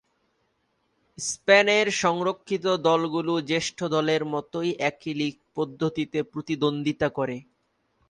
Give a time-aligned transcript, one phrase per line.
[1.17, 7.37] স্পেনের সংরক্ষিত দলগুলো জ্যেষ্ঠ দলের মতোই একই লীগ পদ্ধতিতে প্রতিদ্বন্দ্বিতা করে।